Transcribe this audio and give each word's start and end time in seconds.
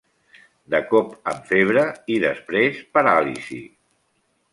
De 0.73 0.77
cop 0.93 1.11
amb 1.31 1.43
febre 1.49 1.83
i 2.13 2.15
després 2.23 2.79
paràlisi. 2.97 3.59